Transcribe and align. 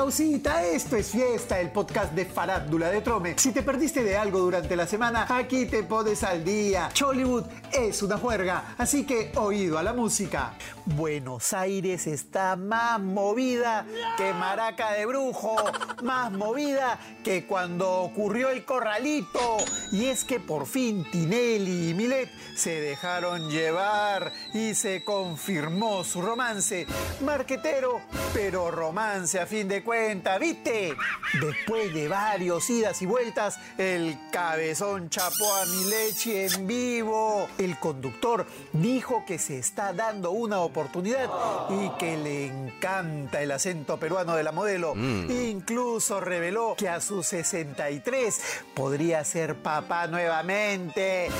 pausita, 0.00 0.64
esto 0.64 0.96
es 0.96 1.10
fiesta, 1.10 1.60
el 1.60 1.72
podcast 1.72 2.14
de 2.14 2.24
Farándula 2.24 2.88
de 2.88 3.02
Trome. 3.02 3.34
Si 3.36 3.52
te 3.52 3.62
perdiste 3.62 4.02
de 4.02 4.16
algo 4.16 4.38
durante 4.38 4.74
la 4.74 4.86
semana, 4.86 5.26
aquí 5.28 5.66
te 5.66 5.82
pones 5.82 6.24
al 6.24 6.42
día. 6.42 6.88
Chollywood 6.94 7.44
es 7.70 8.02
una 8.02 8.16
juerga, 8.16 8.74
así 8.78 9.04
que 9.04 9.30
oído 9.36 9.76
a 9.76 9.82
la 9.82 9.92
música. 9.92 10.54
Buenos 10.86 11.52
Aires 11.52 12.06
está 12.06 12.56
más 12.56 12.98
movida 12.98 13.84
que 14.16 14.32
Maraca 14.32 14.92
de 14.92 15.04
Brujo, 15.04 15.56
más 16.02 16.32
movida 16.32 16.98
que 17.22 17.44
cuando 17.46 18.00
ocurrió 18.00 18.48
el 18.48 18.64
corralito. 18.64 19.58
Y 19.92 20.06
es 20.06 20.24
que 20.24 20.40
por 20.40 20.66
fin 20.66 21.04
Tinelli 21.12 21.90
y 21.90 21.94
Milet 21.94 22.30
se 22.56 22.80
dejaron 22.80 23.50
llevar 23.50 24.32
y 24.54 24.74
se 24.74 25.04
confirmó 25.04 26.02
su 26.04 26.22
romance. 26.22 26.86
Marquetero, 27.20 28.00
pero 28.32 28.70
romance 28.70 29.38
a 29.38 29.46
fin 29.46 29.68
de 29.68 29.82
cuentas, 29.82 29.89
¿viste? 30.38 30.94
Después 31.40 31.92
de 31.92 32.06
varios 32.08 32.68
idas 32.70 33.02
y 33.02 33.06
vueltas, 33.06 33.58
el 33.76 34.16
cabezón 34.30 35.10
chapó 35.10 35.52
a 35.54 35.66
Milechi 35.66 36.36
en 36.36 36.66
vivo. 36.66 37.48
El 37.58 37.78
conductor 37.78 38.46
dijo 38.72 39.24
que 39.26 39.38
se 39.38 39.58
está 39.58 39.92
dando 39.92 40.30
una 40.30 40.60
oportunidad 40.60 41.28
y 41.70 41.88
que 41.98 42.16
le 42.16 42.46
encanta 42.46 43.42
el 43.42 43.50
acento 43.50 43.98
peruano 43.98 44.36
de 44.36 44.44
la 44.44 44.52
modelo. 44.52 44.94
Incluso 44.94 46.20
reveló 46.20 46.74
que 46.76 46.88
a 46.88 47.00
sus 47.00 47.26
63 47.26 48.40
podría 48.74 49.24
ser 49.24 49.56
papá 49.56 50.06
nuevamente. 50.06 51.30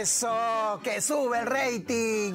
¡Eso! 0.00 0.80
¡Que 0.82 1.00
sube 1.00 1.40
el 1.40 1.46
rating! 1.46 2.32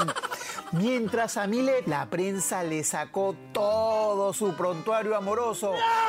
Mientras 0.73 1.37
a 1.37 1.45
Milet 1.45 1.87
la 1.87 2.07
prensa 2.09 2.63
le 2.63 2.83
sacó 2.83 3.35
todo 3.51 4.33
su 4.33 4.55
prontuario 4.55 5.15
amoroso, 5.15 5.62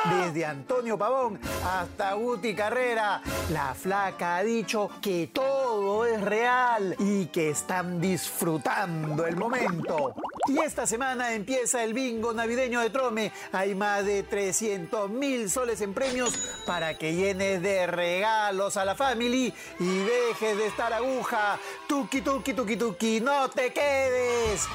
desde 0.09 0.45
Antonio 0.45 0.97
Pavón 0.97 1.39
hasta 1.65 2.13
Guti 2.13 2.53
Carrera, 2.53 3.21
la 3.51 3.73
flaca 3.73 4.37
ha 4.37 4.43
dicho 4.43 4.89
que 5.01 5.29
todo 5.31 6.05
es 6.05 6.21
real 6.21 6.95
y 6.99 7.27
que 7.27 7.51
están 7.51 8.01
disfrutando 8.01 9.25
el 9.25 9.37
momento. 9.37 10.13
Y 10.47 10.59
esta 10.59 10.85
semana 10.85 11.33
empieza 11.33 11.83
el 11.83 11.93
bingo 11.93 12.33
navideño 12.33 12.81
de 12.81 12.89
Trome. 12.89 13.31
Hay 13.51 13.73
más 13.75 14.05
de 14.05 14.23
300 14.23 15.09
mil 15.09 15.49
soles 15.49 15.81
en 15.81 15.93
premios 15.93 16.33
para 16.65 16.97
que 16.97 17.15
llenes 17.15 17.61
de 17.61 17.87
regalos 17.87 18.77
a 18.77 18.85
la 18.85 18.95
family 18.95 19.53
y 19.79 19.97
dejes 19.97 20.57
de 20.57 20.67
estar 20.67 20.93
aguja. 20.93 21.57
Tuki, 21.87 22.21
tuki, 22.21 22.53
tuki, 22.53 22.75
tuki, 22.75 23.21
no 23.21 23.49
te 23.49 23.71
quedes. 23.71 24.67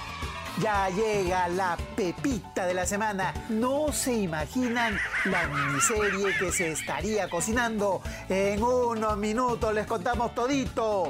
Ya 0.60 0.90
llega 0.90 1.48
la 1.48 1.78
pepita 1.96 2.66
de 2.66 2.74
la 2.74 2.84
semana. 2.84 3.32
No 3.48 3.92
se 3.92 4.12
imaginan 4.12 4.98
la 5.24 5.46
miniserie 5.46 6.36
que 6.38 6.52
se 6.52 6.72
estaría 6.72 7.30
cocinando. 7.30 8.02
En 8.28 8.62
unos 8.62 9.16
minutos 9.16 9.72
les 9.72 9.86
contamos 9.86 10.34
todito. 10.34 11.08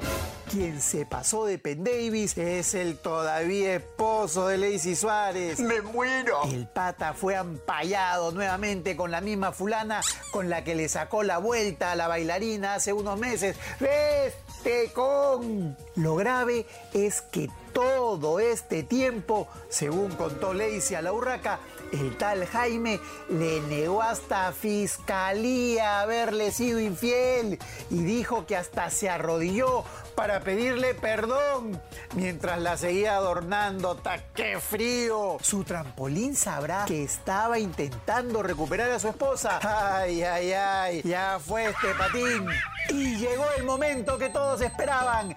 Quien 0.50 0.80
se 0.80 1.06
pasó 1.06 1.46
de 1.46 1.58
Penn 1.58 1.84
Davis 1.84 2.36
es 2.36 2.74
el 2.74 2.98
todavía 2.98 3.76
esposo 3.76 4.48
de 4.48 4.58
Lacey 4.58 4.94
Suárez. 4.94 5.58
¡Me 5.60 5.80
muero! 5.80 6.42
El 6.44 6.66
pata 6.66 7.12
fue 7.12 7.36
ampallado 7.36 8.32
nuevamente 8.32 8.96
con 8.96 9.10
la 9.10 9.20
misma 9.20 9.52
fulana 9.52 10.00
con 10.32 10.48
la 10.48 10.62
que 10.64 10.74
le 10.74 10.88
sacó 10.88 11.22
la 11.22 11.38
vuelta 11.38 11.92
a 11.92 11.96
la 11.96 12.08
bailarina 12.08 12.74
hace 12.74 12.92
unos 12.92 13.18
meses. 13.18 13.56
¡Este 13.80 14.92
con! 14.92 15.76
Lo 15.96 16.16
grave 16.16 16.66
es 16.92 17.22
que 17.22 17.48
todo 17.80 18.40
este 18.40 18.82
tiempo, 18.82 19.48
según 19.70 20.10
contó 20.10 20.52
Lacey 20.52 20.96
a 20.96 21.00
la 21.00 21.14
urraca, 21.14 21.60
el 21.92 22.14
tal 22.18 22.46
Jaime 22.46 23.00
le 23.30 23.62
negó 23.62 24.02
hasta 24.02 24.52
fiscalía 24.52 26.02
haberle 26.02 26.52
sido 26.52 26.78
infiel 26.78 27.58
y 27.88 28.02
dijo 28.02 28.44
que 28.44 28.56
hasta 28.56 28.90
se 28.90 29.08
arrodilló 29.08 29.82
para 30.14 30.40
pedirle 30.40 30.92
perdón 30.92 31.80
mientras 32.14 32.60
la 32.60 32.76
seguía 32.76 33.16
adornando. 33.16 33.96
¡Ta 33.96 34.18
qué 34.34 34.60
frío! 34.60 35.38
Su 35.40 35.64
trampolín 35.64 36.36
sabrá 36.36 36.84
que 36.84 37.02
estaba 37.02 37.58
intentando 37.58 38.42
recuperar 38.42 38.90
a 38.90 38.98
su 38.98 39.08
esposa. 39.08 39.58
¡Ay, 39.62 40.22
ay, 40.22 40.52
ay! 40.52 41.02
Ya 41.02 41.38
fue 41.40 41.70
este 41.70 41.94
patín. 41.94 42.46
Y 42.92 43.16
llegó 43.16 43.46
el 43.56 43.64
momento 43.64 44.18
que 44.18 44.28
todos 44.28 44.60
esperaban. 44.60 45.34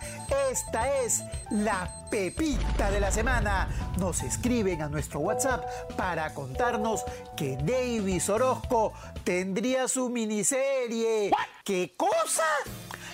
Esta 0.51 0.89
es 1.01 1.23
la 1.51 1.89
pepita 2.09 2.89
de 2.89 2.99
la 2.99 3.11
semana. 3.11 3.67
Nos 3.97 4.23
escriben 4.23 4.81
a 4.81 4.89
nuestro 4.89 5.19
WhatsApp 5.19 5.63
para 5.95 6.33
contarnos 6.33 7.03
que 7.35 7.57
Davis 7.57 8.29
Orozco 8.29 8.93
tendría 9.23 9.87
su 9.87 10.09
miniserie. 10.09 11.31
¿Qué 11.63 11.95
cosa? 11.95 12.43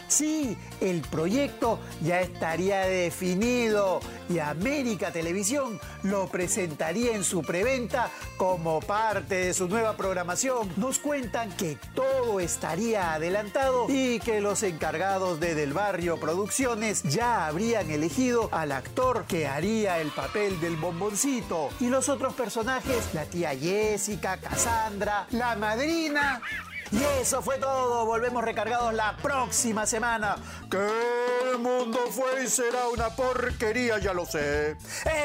Sí, 0.09 0.57
el 0.81 1.01
proyecto 1.01 1.79
ya 2.01 2.19
estaría 2.19 2.79
definido 2.79 3.99
y 4.27 4.39
América 4.39 5.11
Televisión 5.11 5.79
lo 6.01 6.27
presentaría 6.27 7.15
en 7.15 7.23
su 7.23 7.43
preventa 7.43 8.09
como 8.35 8.79
parte 8.79 9.35
de 9.35 9.53
su 9.53 9.67
nueva 9.67 9.95
programación. 9.95 10.67
Nos 10.77 10.97
cuentan 10.97 11.51
que 11.55 11.77
todo 11.93 12.39
estaría 12.39 13.13
adelantado 13.13 13.85
y 13.87 14.19
que 14.19 14.41
los 14.41 14.63
encargados 14.63 15.39
de 15.39 15.53
Del 15.53 15.73
Barrio 15.73 16.19
Producciones 16.19 17.03
ya 17.03 17.45
habrían 17.45 17.91
elegido 17.91 18.49
al 18.51 18.71
actor 18.71 19.25
que 19.27 19.47
haría 19.47 19.99
el 19.99 20.09
papel 20.09 20.59
del 20.59 20.75
bomboncito. 20.75 21.69
Y 21.79 21.87
los 21.87 22.09
otros 22.09 22.33
personajes, 22.33 23.13
la 23.13 23.25
tía 23.25 23.51
Jessica, 23.55 24.37
Cassandra, 24.37 25.27
la 25.31 25.55
madrina 25.55 26.41
y 26.91 27.03
eso 27.21 27.41
fue 27.41 27.57
todo. 27.57 28.05
Volvemos 28.05 28.43
recargados 28.43 28.93
la 28.93 29.15
próxima 29.17 29.85
semana. 29.85 30.35
Que 30.69 31.51
el 31.51 31.59
mundo 31.59 31.99
fue 32.09 32.43
y 32.43 32.47
será 32.47 32.87
una 32.87 33.09
porquería, 33.09 33.99
ya 33.99 34.13
lo 34.13 34.25
sé. 34.25 34.77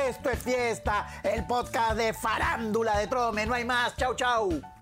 Esto 0.08 0.30
es 0.30 0.38
fiesta, 0.38 1.06
el 1.22 1.46
podcast 1.46 1.96
de 1.96 2.12
farándula 2.12 2.98
de 2.98 3.06
Trome. 3.06 3.46
No 3.46 3.54
hay 3.54 3.64
más. 3.64 3.96
Chau, 3.96 4.14
chau. 4.14 4.73